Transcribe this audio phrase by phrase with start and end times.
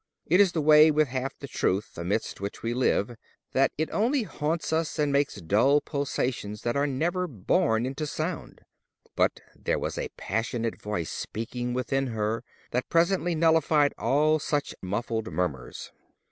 [0.25, 3.15] It is the way with half the truth amidst which we live,
[3.51, 8.61] that it only haunts us and makes dull pulsations that are never born into sound.
[9.15, 15.31] But there was a passionate voice speaking within her that presently nullified all such muffled
[15.31, 15.91] murmurs.